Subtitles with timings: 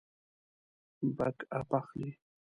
[1.17, 2.09] بیک اپ اخلئ؟